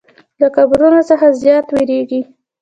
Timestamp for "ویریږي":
1.71-2.21